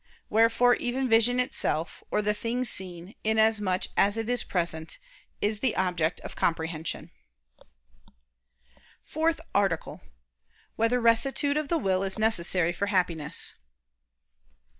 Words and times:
Wherefore 0.31 0.73
even 0.77 1.07
vision 1.07 1.39
itself, 1.39 2.03
or 2.09 2.23
the 2.23 2.33
thing 2.33 2.65
seen, 2.65 3.13
inasmuch 3.23 3.83
as 3.95 4.17
it 4.17 4.27
is 4.31 4.43
present, 4.43 4.97
is 5.41 5.59
the 5.59 5.75
object 5.75 6.19
of 6.21 6.35
comprehension.________________________ 6.35 7.11
FOURTH 9.03 9.39
ARTICLE 9.53 9.93
[I 9.93 10.01
II, 10.01 10.01
Q. 10.01 10.09
4, 10.09 10.11
Art. 10.15 10.69
4] 10.71 10.75
Whether 10.75 10.99
Rectitude 11.01 11.55
of 11.57 11.67
the 11.67 11.77
Will 11.77 12.01
Is 12.01 12.17
Necessary 12.17 12.73
for 12.73 12.87
Happiness? 12.87 13.53